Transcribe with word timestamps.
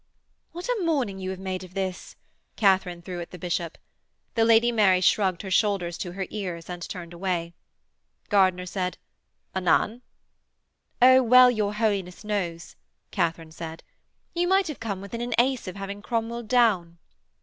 'What 0.51 0.67
a 0.67 0.81
morning 0.83 1.19
you 1.19 1.29
have 1.29 1.37
made 1.39 1.63
of 1.63 1.75
this!' 1.75 2.15
Katharine 2.55 3.03
threw 3.03 3.21
at 3.21 3.29
the 3.29 3.37
bishop. 3.37 3.77
The 4.33 4.43
Lady 4.43 4.71
Mary 4.71 4.99
shrugged 4.99 5.43
her 5.43 5.51
shoulders 5.51 5.95
to 5.99 6.13
her 6.13 6.25
ears 6.31 6.71
and 6.71 6.81
turned 6.81 7.13
away. 7.13 7.53
Gardiner 8.27 8.65
said: 8.65 8.97
'Anan?' 9.53 10.01
'Oh, 11.03 11.21
well 11.21 11.51
your 11.51 11.75
Holiness 11.75 12.23
knows,' 12.23 12.75
Katharine 13.11 13.51
said. 13.51 13.83
'You 14.33 14.47
might 14.47 14.67
have 14.69 14.79
come 14.79 15.01
within 15.01 15.21
an 15.21 15.35
ace 15.37 15.67
of 15.67 15.75
having 15.75 16.01
Cromwell 16.01 16.41
down.' 16.47 16.97